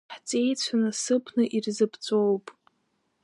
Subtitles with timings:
[0.15, 2.45] Ҳҵеицәа насыԥны ирзыԥҵәоуп.